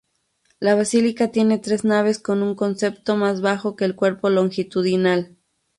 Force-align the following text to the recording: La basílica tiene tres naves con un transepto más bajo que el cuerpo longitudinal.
La 0.59 0.73
basílica 0.73 1.29
tiene 1.31 1.59
tres 1.59 1.83
naves 1.83 2.17
con 2.17 2.41
un 2.41 2.55
transepto 2.55 3.17
más 3.17 3.41
bajo 3.41 3.75
que 3.75 3.85
el 3.85 3.95
cuerpo 3.95 4.31
longitudinal. 4.31 5.37